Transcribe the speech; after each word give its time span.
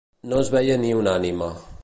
No 0.31 0.39
es 0.45 0.49
veia 0.55 0.79
ni 0.85 0.91
una 1.03 1.15
ànima 1.21 1.55